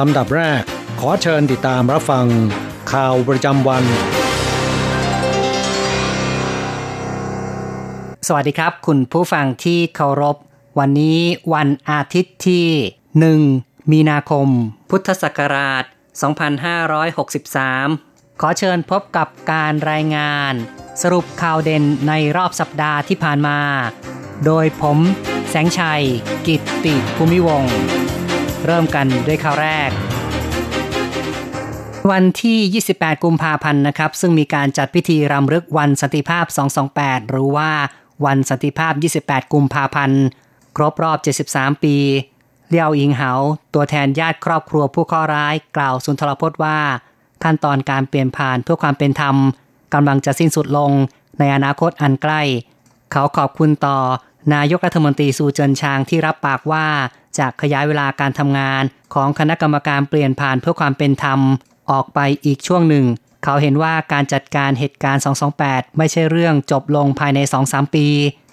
[0.00, 0.62] ลำดับแรก
[1.00, 2.26] ขอเชิญติดตามรับฟัง
[2.92, 3.84] ข่าวประจำวัน
[8.26, 10.36] สวัสดีครับ คุณผู้ฟังที่เคารพ
[10.78, 11.20] วันนี้
[11.54, 12.66] วันอาทิตย์ที่
[13.44, 14.48] 1 มีนาคม
[14.90, 15.84] พุทธศักราช
[17.52, 20.54] 2563 ขอเชิญพบกับการรายงาน
[21.02, 23.58] สรุปข่าวเด่นในรอบสัปดาห์ที่ผ่านมา
[24.44, 24.98] โดยผม
[25.50, 26.02] แสงชัย
[26.46, 27.74] กิตติภูมิวงศ์
[28.64, 29.90] เริ่มกันด้วยข่าวแรก
[32.10, 36.44] วันที่ 28 กุมภาพันธ์นะครับ ซึ่งมีการจัดพิธีรำลึกวันสันติภาพ
[36.88, 37.70] 228 หรือว่า
[38.26, 40.22] วันสันติภาพ 28 กุมภาพันธ์
[40.76, 41.18] ครบรอบ
[41.50, 41.96] 73 ปี
[42.68, 43.30] เลี่ยวอิงเหา
[43.74, 46.78] ตัวแทนญาติครอบครัวผู้ข้อร้าย กล่าวสุนทรพจน์ว่า
[47.42, 49.36] ขั้นตอนการเปลี่ยนผ่านเพื่อความเป็นธรรม
[49.94, 50.90] กำลังจะสิ้นสุดลง
[51.38, 52.42] ในอนาคตอันใกล้
[53.12, 53.98] เขาขอบคุณต่อ
[54.54, 56.86] นายกรัฐมนตรีซูเจินชางที่รับปากว่า
[57.38, 58.82] จะขยายเวลาการทำงาน
[59.14, 61.40] ของคณะกรรมการเปลี่ยนผ่านเพื่อความเป็นธรรม
[61.90, 63.04] ออกไปอีกช่วงหนึ่ง
[63.44, 65.22] เขาเห็นว่าการจัดการเหตุการณ์
[65.58, 67.38] 228 ไม่ใช่เรื่องจบลงภายใน
[67.68, 68.06] 2-3 ปี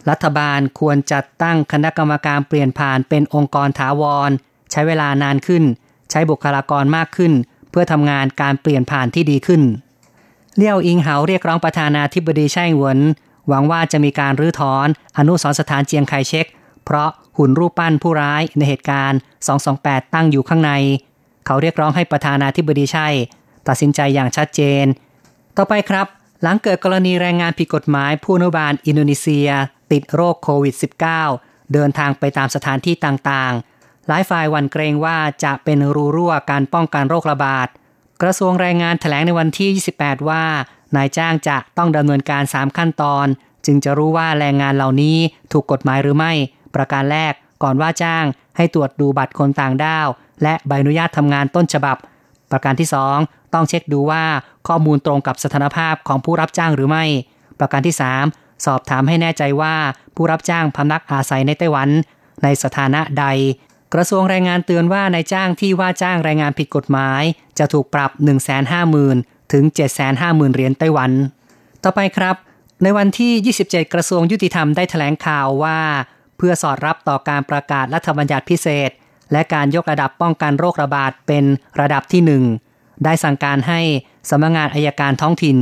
[0.09, 4.31] รัฐบาลควรจัดตั้งคณะกรรมการเปลี่ยนผ่านเป็นองค์กรถาวร
[4.71, 5.63] ใช้เวลานานขึ้น
[6.11, 7.33] ใช้บุคลากรมากขึ้น
[7.69, 9.61] เพื่อทำงานการเปลี่ยนผ่านที่ดีขึ้น
[10.57, 12.99] เลี่ยวอิงเหาเรียกร้องประธานาธิบดีไช่หวน
[13.47, 14.87] หวังว่าจะมีการรื้อถอน
[15.17, 16.45] อนุสรสถานเจียงไคเชก
[16.85, 19.19] เพราะ หุ่นรูปปั้นผู้ร้ายในเหตุการณ์
[19.67, 20.71] 228 ตั้งอยู่ข้างใน
[21.45, 23.07] เขาเรียกร้องให้ประธานาธิบดีใช่
[23.67, 24.85] ตัดสินใจอย่างชัดเจน
[25.57, 26.07] ต่อไปครับ
[26.41, 29.49] หลังเกิดกรณีแรงงานผิดกฎหมายผู้อนุบาลอินโดนีเซีย
[29.91, 30.75] ติดโรคโควิด
[31.23, 37.67] -19 เดินทางไปตามสถานที่ต่างๆ หลายฝ่ายหวั่นเกรงว่าจะเป็นรูรั่วการป้องกันโรคระบาด
[38.21, 39.69] กระทรวงแรงงานแถลงในวันที่
[40.01, 40.45] 28 ว่า
[40.95, 43.27] นายจ้างจะต้องดำเนินการ 3 ขั้นตอน
[43.65, 45.17] จึงจะรู้ว่าแรงงานเหล่านี้
[45.51, 46.33] ถูกกฎหมายหรือไม่
[46.75, 47.33] ประการแรก
[47.63, 48.25] ก่อนว่าจ้าง
[48.57, 50.07] ให้ตรวจดูบัตรคนต่างด้าว
[50.43, 51.97] และใบอนุญาตทำงานต้นฉบับ
[52.51, 52.89] ประการที่
[53.21, 54.23] 2 ต้องเช็คดูว่า
[54.67, 57.05] ข้อมูลตรงกับสถานภาพของผู้รับจ้างหรือไม่
[57.59, 57.95] ประการที่
[58.29, 59.75] 3 สอบถามให้แน่ใจว่า
[60.15, 61.89] ผู้รับจ้างพำนักอาศัยในไต้หวัน
[62.43, 63.25] ในสถานะใด
[63.93, 67.21] กระทรวงแรงงานเตือนว่านายจ้างที่ว่าจ้างแรงงานผิดกฎหมาย
[67.59, 68.11] จะถูกปรับ
[68.81, 69.63] 150,000 ถึง
[70.09, 71.11] 750,000 เหรียญไต้หวัน
[71.83, 72.35] ต่อไปครับ
[72.83, 75.79] ในวันที่ 27 กระทรวงยุติธรรมได้แถลงข่าวว่า
[76.41, 78.89] พื่อสอดรับต่อการประกาศรัฐบัญญัติพิเศษ
[79.31, 81.45] และการยกระดับป้องกันโรคระบาดเป็น
[81.79, 82.21] ระดับที่
[82.67, 83.81] 1 ได้สั่งการให้
[84.29, 85.57] สำนักงานอายการท้องถิ่น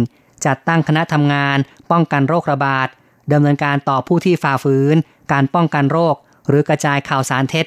[0.45, 1.57] จัดตั้งคณะทำงาน
[1.91, 2.87] ป้องกันโรคระบาด
[3.31, 4.95] ดำเนินการต่อผู้ที่ฝ่าฝืน
[5.31, 6.15] การป้องกันโรค
[6.47, 7.65] หรือกระจายข่าวสารเท็จ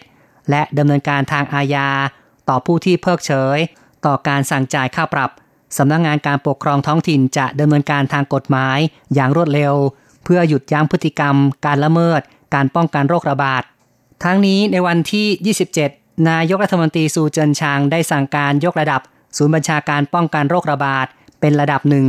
[0.50, 1.88] และดำเนินการทางอาญา
[2.48, 3.58] ต่อผู้ที่เพิกเฉย
[4.06, 5.30] ต่อการสั่งจ่ายค่าปรับ
[5.78, 8.78] สำนักงงานการปกครองท้องถิ่นจะดำเนินการทางกฎหมาย
[9.14, 9.74] อย่างรวดเร็ว
[10.24, 11.34] เพื่อหยุดยั้งพฤติกรรม
[11.66, 12.20] การละเมิด
[12.76, 13.62] ป้องกันโรคระบาด
[14.24, 19.00] ทั้งนี้ในวันที่ 27 นายกรัฐมนตรีซูเจินชางได้สั่งการยกระดับ
[19.36, 21.06] ศูนย์บัญชาการป้องกันโรคระบาด
[21.40, 22.06] เป็นระดับหนึ่ง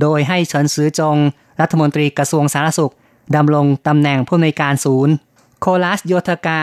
[0.00, 1.16] โดยให้เฉินซือจง
[1.60, 2.92] รัฐมนตรีกระทรวงสาธารณสุข
[3.36, 5.14] ดำรงตำแหน่งผู้อำนวยการศูนย์
[5.60, 6.60] โคลัสโยธกา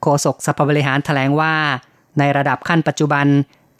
[0.00, 1.54] โฆษกสภาบริหารแถลงว่า
[2.18, 3.26] ในระดับขั้นปัจจุบัน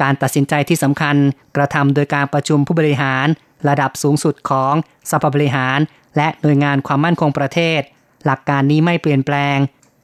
[0.02, 1.16] การตัดสินใจที่สำคัญ
[1.56, 3.26] กระทำโดยการประชุมผู้บริหาร
[3.68, 4.74] ระดับสูงสุดของ
[5.10, 5.78] สภาบริหาร
[6.16, 7.80] และหน่วยงานความมั่นคงประเทศ
[8.24, 9.56] หลักการนี้ไม่เปลี่ยนแปลง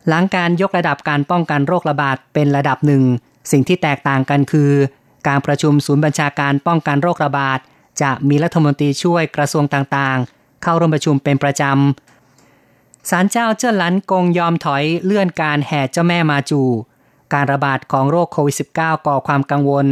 [0.08, 3.02] หลังการยกระดับการป้องกันโรคระบาดเป็นระดับหนึ่ง
[3.50, 4.72] สิ่งที่แตกต่างกันคือ
[5.28, 7.58] การประชุมศูนย์บัญชาการป้องกันโรคระบาด
[8.02, 16.62] จะมีรัฐมนตรีช่วยกระทรวงต่างๆ เข้าร่วมประชุมเป็นประจำศาลเจ้าเจิ้นหลันกงยอมถอยเลื่อนการแห่เจ้าแม่มาจู
[17.32, 19.86] การระบาดของโรคโควิด -19 ก่อความกังวล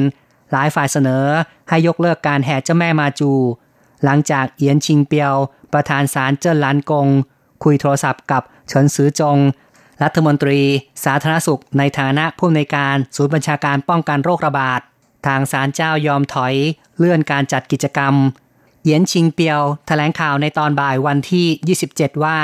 [0.53, 1.25] หลายฝ่ายเสนอ
[1.69, 3.31] ให้ยกเลิกการแห่เจ้าแม่มาจู
[4.05, 5.35] หลังจากเอียนชิงเปียว
[5.73, 7.09] ประธานศาลเจิ้นหลันกง
[7.64, 9.38] คุยโทรศัพท์กับเฉินซือจง
[10.03, 10.61] รัฐมนตรี
[11.05, 14.81] สาธารณสุข ในฐานะผู้ในการศูนย์บัญชาการป้องกันโรคระบาด
[15.26, 16.55] ทางศาลเจ้ายอมถอย
[16.99, 18.14] เลื่อนการจัดกิจกรรม
[18.85, 22.38] เยียนชิงเปียวถแถลงข่าวในตอนบ่ายวันที่ 27 ว่า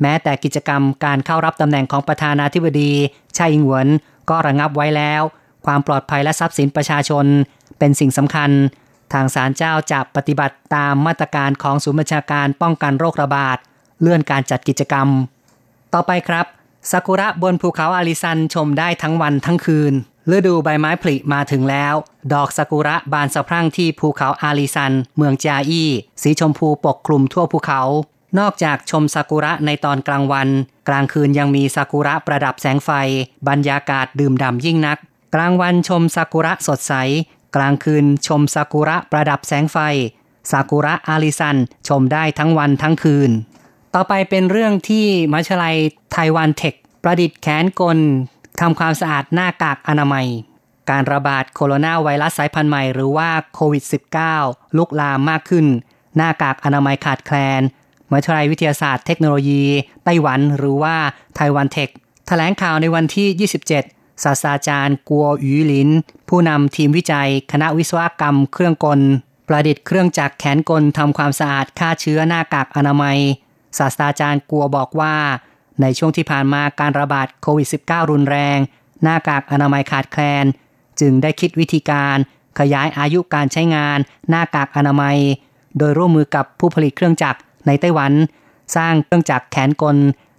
[0.00, 2.92] แม้แต่กิจกรรมการเข้ารับตำแหน่งของประธานาธิบดี
[3.36, 3.88] ชาอิงหวน
[4.30, 5.22] ก็ระงับไว้แล้ว
[5.66, 7.26] ความปลอดภัยและทรัพย์สินประชาชน
[7.78, 8.50] เป็นสิ่งสำคัญ
[9.12, 13.58] ทางศาลเจ้าจะปฏิบัติตามมาตรการของศูนย์บัญชาการป้องกันโรคระบาด
[14.00, 15.08] เลื่อนการจัดกิจกรรม
[15.94, 16.46] ต่อไปครับ
[16.90, 19.92] ซากุระบนภูเขาอาริซันชมได้ทั้งวันทั้งคืน
[20.36, 21.94] ฤดูใบไม้ผลิมาถึงแล้ว
[22.32, 25.90] ดอกซากุระบานสะพรั่งที่ภูเขาอาริซัน เมืองจาอี้
[26.22, 27.82] สีชมพูปกคลุมทั่วภูเขา
[28.38, 30.48] นอกจากชมซากุระในตอนกลางวัน
[30.88, 32.90] กลางคืนยังมีซากุระประดับแสงไฟ
[33.48, 34.98] บรรยากาศดื่มด่ำยิ่งนัก
[35.34, 36.94] กลางวันชมซากุระสดใส
[37.56, 39.78] กลางคืนชมซากุระประดับแสงไฟ
[40.50, 41.56] ซากุระอาริซัน
[41.88, 43.30] ชมได้ทั้งวันทั้งคืน
[43.96, 45.76] ต่อไปเป็นเรื่องที่มัชลัย
[46.12, 47.98] ไต้หวันเทค ประดิษฐ์แขนกล
[48.60, 50.26] ทำความสะอาดหน้ากากอนามัย
[50.90, 53.84] การระบาดโคโรนาไวรัสสายพันธุ์ใหม่หรือว่าโควิด
[54.30, 55.66] -19 ลุกลามมากขึ้น
[56.16, 57.62] หน้ากากอนามัยขาดแคลน
[58.10, 59.62] มหาวิทยาลัยวิทยาศาสตร์เทคโนโลยี
[60.04, 60.96] ไต้หวันหรือว่า
[61.36, 61.88] ไต้หวันเทค
[62.26, 63.48] แถลงข่าวในวันที่
[63.78, 65.88] 27 ศาสตราจารย์กัวหยูหลิน
[66.28, 69.00] ผู้นำทีมวิจัย คณะวิศวกรรมเครื่องกล
[69.48, 73.18] ประดิษฐ์เครื่องจักรแขนกลทำความสะอาดฆ่าเชื้อหน้ากากอนามัย
[73.78, 75.14] ศาสตราจารย์กัวบอกว่า
[75.80, 78.58] ในช่วงที่ผ่านมาการระบาดโควิด -19 รุนแรง
[79.02, 80.44] หน้ากากอนามัยขาดแคลน
[81.00, 82.16] จึงได้คิดวิธีการ
[82.58, 83.98] ขยายอายุการใช้งาน
[84.28, 85.18] หน้ากากอนามัย
[85.78, 88.12] โดยร่วมมือกับผู้ผลิตเครื่องจักรในไต้หวัน
[88.76, 89.96] สร้างเครื่องจักรแขนกล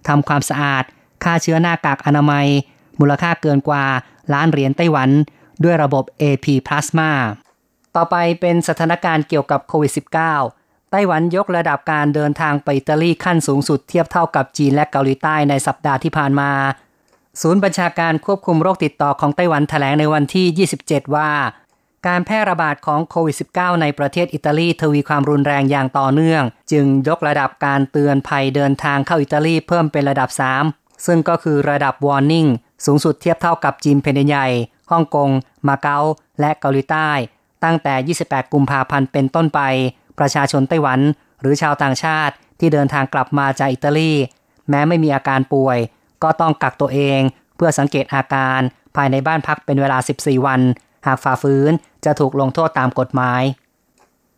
[0.08, 0.84] ทำความสะอาด
[1.24, 2.46] ฆ่าเชื้อหน้ากากอนามัย
[3.00, 3.84] มูลค่าเกินกว่า
[4.32, 5.10] ล้านเหรียญไต้หวัน
[5.64, 7.10] ด้วยระบบ AP Plasma
[7.96, 10.63] ต่อไปเป็นสถานการณ์เกี่ยวกับโควิด -19
[10.96, 16.50] ไต้หวันยกระดับการเดินทางไปอิตาลีขั้นสูงสุดเทียบเท่ากับจีนและเกาหลีใต้ในสัปดาห์ที่ผ่านมา
[17.40, 21.30] ศูนย์บัญชาการควบคุมโรคติดต่อของไต้หวันแถลงในวันที่ 27 ว่า
[22.06, 26.42] การแพร่ระบาดของโควิด -19 ในประเทศอิตาลีทวีความรุนแรงอย่างต่อเนื่อง
[26.72, 30.30] จึงยกระดับการเตือนภัยเดินทางเข้าอิตาลีเพิ่มเป็นระดับ
[30.68, 32.48] 3 ซึ่งก็คือระดับ warning
[32.86, 34.46] สูงสุดเทียบเท่ากับจีนแผ่นใหญ่
[34.90, 35.30] ฮ่องกง
[35.68, 35.98] มาเก๊า
[36.40, 37.10] และเกาหลีใต้
[37.64, 37.94] ตั้งแต่
[38.26, 39.60] 28 กุมภาพันธ์เป็นต้นไป
[40.18, 41.00] ประชาชนไต้หวัน
[41.40, 44.12] หรือชาวต่างชาติที่เดินทางกลับมาจากอิตาลี
[44.70, 45.78] แม้ไม่มีอาการป่วย
[46.22, 47.20] ก็ต้องกักตัวเอง
[47.56, 48.60] เพื่อสังเกตอาการ
[48.96, 50.60] ภายในบ้านพักเป็นเวลา 14 วัน
[51.06, 51.72] หากฝ่าฝืน
[52.04, 53.42] จะถูกลงโทษตามกฎหมาย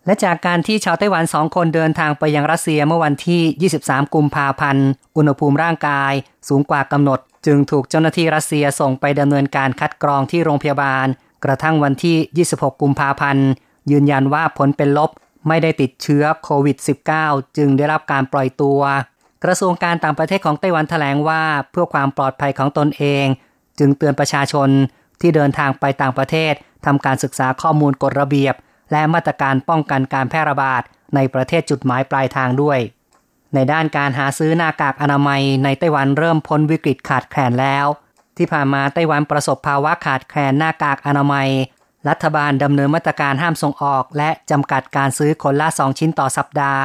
[0.06, 4.86] และจากการที่ชาวไต้หวันสองคนเดินทางไปยังรัสเซียเมื่อวันที่ 23 กุมภาพันธ์
[5.16, 6.12] อุณหภูมิร่างกาย
[6.48, 11.06] สูงกว่ากำหนด จึงถูกเจ้าหน้าที่รัสเซียส่งไปดำเนินการคัดกรองที่โรงพยาบาล
[11.44, 13.46] กระทั่งวันที่ 26 กุมภาพันธ์
[13.90, 15.10] ยืนยันว่าผลเป็นลบ
[15.48, 16.76] ไม่ได้ติดเชื้อโควิด
[17.16, 18.80] -19 จึงได้รับการปล่อยตัว
[19.44, 23.26] กระทรวงการต่างประเทศของไต้หวันแถลงว่าเพื่อความปลอดภัยของตนเอง
[23.78, 24.68] จึงเตือนประชาชน
[25.20, 26.52] ที่เดินทางไปต่างประเทศ
[26.86, 28.54] ทำการศึกษาข้อมูลกฎระเบียบ
[28.92, 30.82] และมาตรการป้องกันการแพร่ระบาด
[31.14, 32.78] ในประเทศจุดหมายปลายทางด้วย
[33.54, 37.86] ในด้านการหาซื้อหน้ากากอนามัยในไต้หวันเริ่มพ้นวิกฤตขาดแคลนแล้ว
[38.36, 41.48] ที่ผ่านมาไต้หวันประสบภาวะขาดแคลนหน้ากากอนามัย
[42.08, 46.84] รัฐบาลดำเนินมาตรการห้ามส่งออก และจำกัดการซื้อคนละ 2 ชิ้นต่อสัปดาห์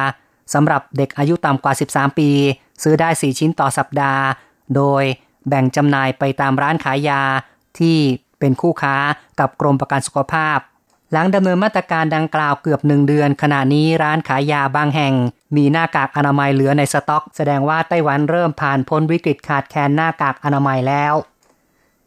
[0.54, 2.30] สำหรับเด็กอายุต่ำกว่า 13 ปี
[2.82, 4.22] ซื้อได้ 4 ชิ้นต่อสัปดาห์
[4.76, 5.02] โดย
[5.48, 7.22] แบ่งจำหน่ายไปตามร้านขายยา
[7.78, 7.96] ที่
[8.38, 8.96] เป็นคู่ค้า
[9.40, 10.58] กับกรมประกันสุขภาพ
[11.12, 15.14] หลังดำเนินมาตรการดังกล่าวเกือบหนึ่งเดือน ขณะนี้ร้านขายยาบางแห่ง
[15.56, 21.14] มีหน้ากากอนามัยเหลือในสต็อก แสดงว่าไต้หวันเริ่มผ่านพ้นวิกฤตขาดแคลนหน้ากากอนามัยแล้ว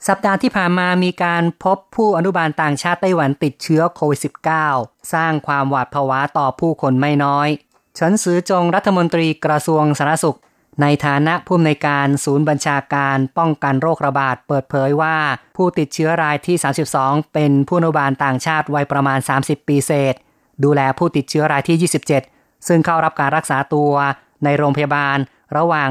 [0.09, 4.19] สัปดาห์ที่ผ่านมามีการพบผู้อนุบาลต่างชาติไต้หวันติดเชื้อโควิด
[4.65, 7.47] -19 สร้างความหวาดผวาต่อผู้คนไม่น้อย
[7.99, 10.37] ฉันซือจงรัฐมนตรีกระทรวงสาธารณสุข
[10.81, 15.17] ในฐานะผู้อำนวยการศูนย์บัญชาการป้องกันโรคระบาดเปิดเผยว่า
[15.55, 16.55] ผู้ติดเชื้อรายที่
[16.95, 20.15] 32 เป็นผู้อนุบาลต่างชาติวัยประมาณ 30 ปีเศษ
[20.63, 21.77] ดูแลผู้ติดเชื้อรายที่
[22.25, 23.91] 27 ซึ่งเข้ารับการรักษาตัว
[24.43, 25.17] ในโรงพยาบาล
[25.57, 25.89] ระหว่าง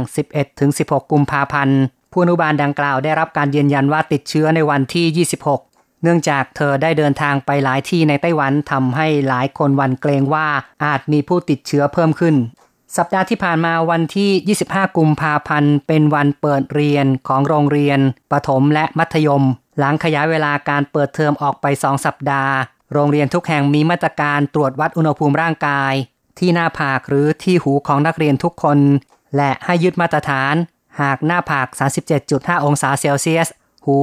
[0.54, 1.80] 11-16 กุมภาพันธ์
[2.14, 5.26] ผู้อนุบาลดังกล่าวได้รับการยืนยันว่าติดเชื้อในวันที่
[5.60, 10.48] 26 เนื่องจากเธอได้เดินทางไปหลายที่ในไต้หวันทำให้หลายคนวันเกรงว่า
[10.84, 12.34] อาจมีผู้ติดเชื้อเพิ่มขึ้น
[12.96, 17.98] สัปดาห์ที่ผ่านมาวันที่ 25 กุมภาพันธ์ เป็นวันเปิดเรียนของโรงเรียน
[18.30, 19.44] ประถมและมัธยม
[19.78, 22.54] หลังขยายเวลาการเปิดเทอมออกไป 2 สัปดาห์
[22.92, 25.92] โรงเรียนทุกแห่งมีมาตรการตรวจวัดอุณหภูมิร่างกาย
[26.38, 28.78] ที่หน้าผากหรือที่หูของนักเรียนทุกคน
[29.36, 30.54] และให้ยึดมาตรฐาน
[31.00, 31.68] หากหน้าผาก
[32.16, 33.48] 37.5 องศาเซลเซียส
[33.86, 33.98] หู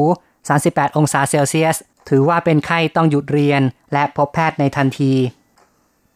[0.47, 1.77] 38 องศาเซลเซียส
[2.09, 3.61] ถือว่าเป็นไข้ต้องหยุดเรียน
[3.93, 5.13] และพบแพทย์ในทันที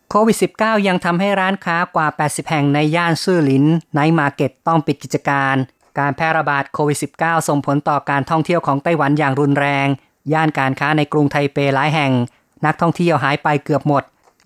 [0.09, 5.55] โควิด -19 ยังทำให้ร้านค้ากว่า 80 แห่งในย่านซื่อหลิน Night Market ต้องปิดกิจการ
[5.99, 9.87] การแพร่ระบาดโควิด -19 ส่งผลต่อการท่องเที่ยวของไต้หวันอย่างรุนแรง
[10.33, 12.11] ย่านการค้าในกรุงไทเปหลายแห่ง
[12.65, 14.03] นักท่องเที่ยวหายไปเกือบหมด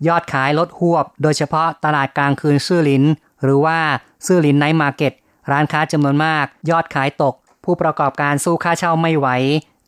[0.08, 3.04] ยอดขายลดฮวบ โดยเฉพาะตลาดกลางคืนซื่อหลิน
[3.42, 3.78] หรือว่า
[4.26, 5.12] ซื่อหลิน Night Market
[5.50, 9.28] ร้านค้าจำนวนมาก ยอดขายตก ผู้ประกอบการสู้ค่าเช่าไม่ไหว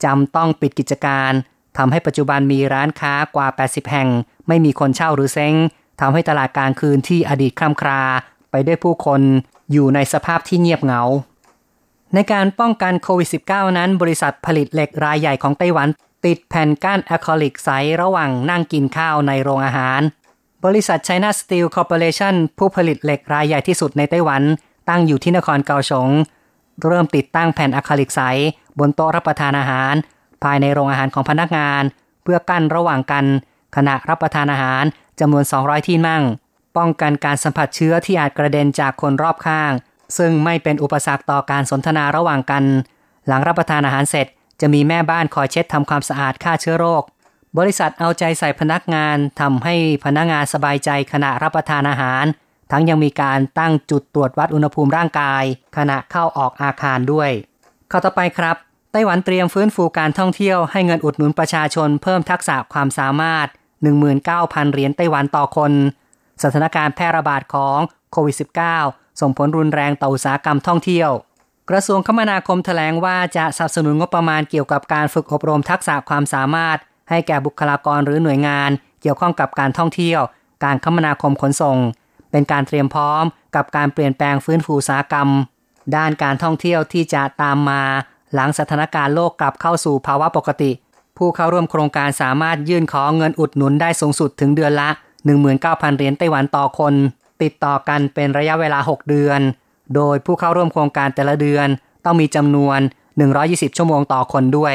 [0.05, 1.33] จำต้องปิดกิจการ
[1.77, 4.09] ทำให้ปัจจุบันมีร้านค้ากว่า 80 แห่ง
[4.49, 5.55] ไม่มีคนเช่าหรือเซ้ง
[6.01, 8.03] ทำให้ตลาดกลางคืนที่อดีตคลาคล่ำ
[8.51, 9.21] ไปด้วยผู้คน
[9.73, 11.03] อยู่ในสภาพที่เงียบเหงา
[12.15, 15.89] ในการป้องกันโควิด -19 นั้น บริษัทผลิตเหล็กรายใหญ่ของไต้หวัน
[16.25, 17.69] ติดแผ่นก้านอะคริลิกใส
[18.01, 20.01] ระหว่างนั่งกินข้าวในโรงอาหาร
[20.65, 24.43] บริษัท China Steel Corporation ผู้ผลิตเหล็กรายใหญ่ที่สุดในไต้หวัน
[24.89, 26.09] ตั้งอยู่ที่นครเกาสง
[26.85, 28.21] เริ่มติดตั้งแผ่นอะคริลิกใส
[28.79, 29.95] บนโต๊ะรับประทานอาหาร
[30.43, 31.83] ภายในโรงอาหารของพนักงาน
[32.23, 33.25] เพื่อกั้นระหว่างกัน
[33.77, 34.85] ขณะรับประทานอาหาร
[35.21, 36.23] จำนวน 200 ที่นั่ง
[36.77, 39.73] ป้องกันการสัมผัสเชื้อที่อาจกระเด็นจากคนรอบข้าง
[40.19, 42.65] ซึ่งไม่เป็นอุปสรรคต่อการสนทนาระหว่างกัน
[43.27, 44.27] หลังรับประทานอาหารเสร็จ
[44.61, 47.03] จะมีแม่บ้านคอยเช็ดทำความสะอาดฆ่าเชื้อโรค
[47.59, 49.75] บริษัทเอาใจใส่พนักงานทำให้
[50.05, 52.25] พนักงานสบายใจขณะรับประทานอาหาร
[52.73, 55.43] ทั้งยังมีการตั้งจุดตรวจวัดอุณหภูมิร่างกาย
[55.77, 57.31] ขณะเข้าออกอาคารด้วย
[57.91, 58.57] ข้าต่อไปครับ
[58.93, 63.47] ไต้หวันเตรียมฟื้นฟูการท่องเที่ยวให้เงินอุดหนุนประชาชนเพิ่มทักษะความสามารถ
[64.09, 65.73] 19,000 เหรียญไต้หวันต่อคน
[66.43, 67.79] สถานการณ์แพร่ระบาดของ
[68.13, 68.37] โควิด
[68.79, 71.11] -19 ส่งผลรุนแรงต่ออุตสาหกรรมท่องเที่ยว
[71.71, 76.79] กระทรวงคมนาคมแถลงว่าจะสนับสนุนงบประมาณเกี่ยวกับการฝึกอบรมทักษะความสามารถ
[77.11, 78.71] ให้แก่บุคลากรหรือหน่วยงาน
[79.03, 80.21] เกี่ยวข้องกับการท่องเที่ยว
[80.65, 81.77] การคมนาคมขนส่ง
[82.33, 83.25] เป็นการเตรียมพร้อม
[83.57, 85.29] กับการเปลี่ยนแปลงฟื้นฟูอุตสาหกรรม
[85.97, 87.83] ด้านการท่องเที่ยวที่จะตามมา
[88.35, 90.71] หลังสถานการณ์โลกกลับเข้าสู่ภาวะปกติ
[91.19, 94.89] ผู้เข้าร่วมโครงการสามารถยื่นขอเงินอุดหนุนได้สูงสุดถึงเดือนละ
[95.43, 96.95] 19,000 เหรียญไต้หวันต่อคน
[97.43, 99.41] ติดต่อกันเป็นระยะเวลา 6 เดือน
[99.95, 101.69] โดยผู้เข้าร่วมโครงการแต่ละเดือน
[102.05, 102.79] ต้องมีจำนวน
[103.29, 104.75] 120 ชั่วโมงต่อคนด้วย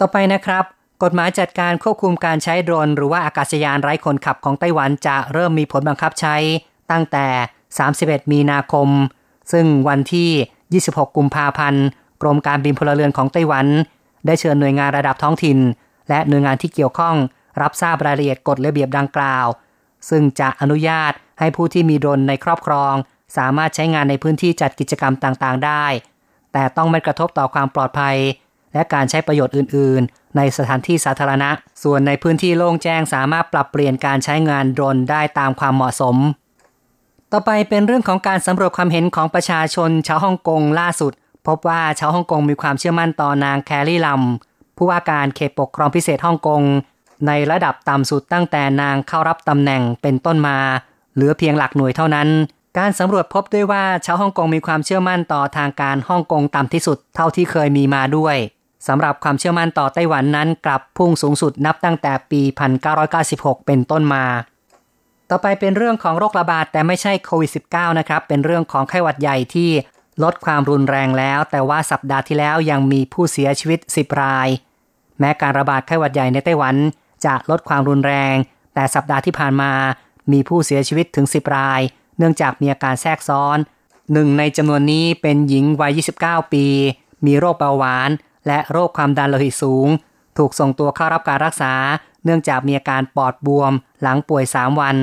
[0.00, 0.64] ต่อไปนะครับ
[1.02, 6.36] กฎหมายจัดการควบคุมการใช้โดรนหรือว่าอากาศยานไร้คนขับของไต้หวันจะเริ่มมีผลบังคับใช้
[6.90, 7.26] ตั้งแต่
[7.80, 8.88] 31 มีนาคม
[9.52, 11.84] ซึ่งวันที่ 26 กุมภาพันธ์
[12.22, 13.66] กรมการบินพลเรือนของไต้หวัน
[14.26, 15.58] ได้เชิญหน่วยงานระดับท้องถิ่น
[16.08, 17.16] และหน่วยงานที่เกี่ยวข้อง
[17.60, 19.46] รับทราบรายละเอียดกฎระเบียบดังกล่าว
[20.10, 22.94] ซึ่งจะอนุญาตให้ผู้ที่มีโดรนในครอบครอง
[23.36, 25.84] สามารถใช้งานในพื้นที่จัดกิจกรรมต่างๆ ได้
[26.52, 28.16] แต่ต้องไม่กระทบต่อความปลอดภัย
[28.74, 31.50] และการใช้ประโยชน์อื่น ๆ ในสถานที่สาธารณะ
[31.82, 36.16] ส่วนในพื้นที่โล่งแจ้งสามารถปรับเปลี่ยนการใช้งานโดรนได้ตามความเหมาะสม
[37.32, 41.12] ต่อไปเป็นเรื่องของการสำรวจความเห็นของประชาชนชาวฮ่องกงล่าสุด
[41.46, 44.22] พบว่าชาวฮ่องกงมีความเชื่อมั่นต่อนางแคลรี่ลัม
[44.76, 46.62] ผู้ว่าการเขตปกครองพิเศษฮ่องกง
[47.26, 50.58] ในระดับต่ำสุดตั้งแต่นางเข้ารับตำแหน่งเป็นต้นมา
[51.14, 52.28] เหลือเพียงหลักหน่วยเท่านั้น
[52.78, 58.36] การสำรวจพบด้วยว่าชาวฮ่องกงมีความเชื่อมั่นต่อทางการฮ่องกงต่ำที่สุดเท่าที่เคยมีมาด้วย
[58.86, 62.42] สำหรับความเชื่อมั่นต่อไต้หวันนั้นกลับพุ่งสูงสุดนับตั้งแต่ปี
[63.04, 64.24] 1996 เป็นต้นมา
[65.30, 69.70] ต่อไปเป็นเรื่องของโรคระบาดแต่ไม่ใช่โควิด -19 นะครับ เป็นเรื่องของไข้หวัดใหญ่ที่
[70.22, 74.48] ลดความรุนแรงแล้ว แต่ว่าสัปดาห์ที่แล้วยังมีผู้เสียชีวิต 10 ราย
[75.18, 76.76] แม้การระบาดไข้หวัดใหญ่ในไต้หวัน
[77.24, 78.34] จะลดความรุนแรง
[78.74, 79.72] แต่สัปดาห์ที่ผ่านมา
[80.32, 81.80] มีผู้เสียชีวิตถึง 10 ราย
[82.18, 83.58] เนื่องจากมีอาการแทรกซ้อน
[84.12, 86.66] หนึ่งในจำนวนนี้เป็นหญิงวัย 29 ปี
[87.26, 88.10] มีโรคเบาหวาน
[88.46, 89.88] และโรคความดันโลหิตสูง
[90.38, 91.72] ถูกส่งตัวเข้ารับการรักษา
[92.24, 94.96] เนื่องจากมีอาการปอดบวม หลังป่วย 3 วัน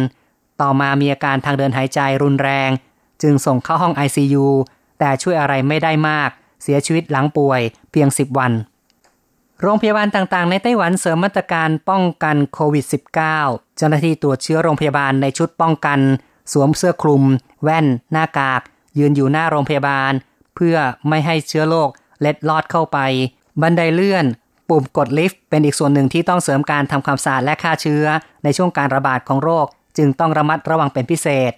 [0.62, 2.70] ต่อมามีอาการทางเดินหายใจรุนแรง
[3.22, 4.48] จึงส่งเข้าห้อง ICU
[5.00, 6.29] แต่ช่วยอะไรไม่ได้มาก
[6.63, 8.51] เสียชีวิตหลังป่วยเพียง 10 วัน
[9.62, 16.00] โรงพยาบาลต่างๆ ในไต้หวันเสริมมาตรการป้องกันโควิด -19 เจ้าหน้าที่ตรวจเชื้อโรงพยาบาลในชุดป้องกัน
[16.53, 17.24] สวมเสื้อคลุม
[17.63, 18.62] แว่น หน้ากาก
[19.00, 20.12] ยืนอยู่หน้าโรงพยาบาล
[20.56, 20.75] เพื่อ
[21.10, 21.89] ไม่ให้เชื้อโรค
[22.22, 22.98] เล็ดลอดเข้าไป
[23.62, 24.26] บันไดเลื่อน
[24.70, 28.06] ปุ่มกดลิฟต์เป็นอีกส่วนหนึ่งที่ต้องเสริมการทำความสะอาดและฆ่าเชื้อ
[28.44, 29.66] ในช่วงการระบาดของโรค
[29.98, 31.52] จึงต้องระมัดระวังเป็นพิเศษ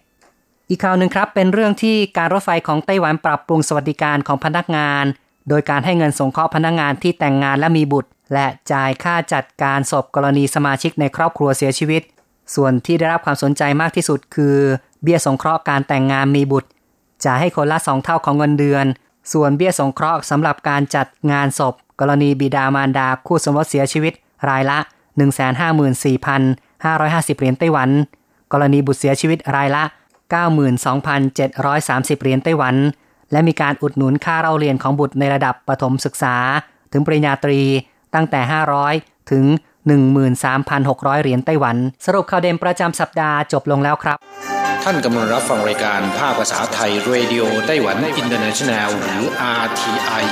[0.70, 5.06] อีกข่าวหนึ่งครับเป็นเรื่องที่การรถไฟของไต้หวันปรับปรุงสวัสดิการของพนักงาน
[5.50, 12.02] โดยการให้เงินสงเคราะห์พนักงานที่แต่งงานและมีบุตร และจ่ายค่าจัดการศพกรณีสมาชิกในครอบครัวเสียชีวิต
[12.56, 14.56] ส่วนที่ได้รับความสนใจมากที่สุดคือ
[15.04, 16.70] เบี้ยสงเคราะห์การแต่งงานมีบุตร
[17.26, 18.86] จ่ายให้คนละสองเท่าของเงินเดือน
[19.34, 24.14] ส่วนเบี้ยสงเคราะห์สำหรับการจัดงานศพ กรณีบิดามารดาคู่สมรสเสียชีวิต
[24.50, 24.78] รายละ
[25.20, 27.90] 154,550 เหรียญไต้หวัน
[28.54, 29.84] กรณีบุตรเสียชีวิตรายละ
[30.58, 32.76] 92,730 เหรียญไต้หวัน
[33.32, 36.36] และมีการอุดหนุนค่าเราเรียนของบุตรในระดับประถมศึกษา
[36.92, 37.60] ถึงปริญญาตรี
[38.16, 38.42] ตั้งแต่
[38.86, 39.46] 500 ถึง
[40.34, 44.18] 13,600 เหรียญไต้หวัน สรุปข่าวเด่นประจำสัปดาห์จบลงแล้วครับ
[44.84, 49.24] ท่านกำลังรับฟังรายการภาคภาษาไทย Radio Taiwan International หรือ
[49.64, 50.24] RTI